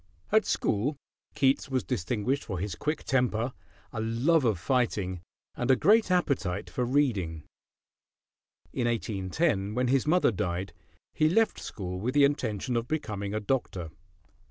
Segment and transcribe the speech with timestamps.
[0.31, 0.97] At school
[1.35, 3.53] Keats was distinguished for his quick temper,
[3.93, 5.21] a love of fighting,
[5.53, 7.43] and a great appetite for reading.
[8.73, 10.73] In 1810, when his mother died,
[11.13, 13.91] he left school with the intention of becoming a doctor.